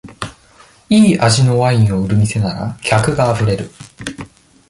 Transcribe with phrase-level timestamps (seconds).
[0.89, 3.69] いい味のワインを売る店なら、客があふれる。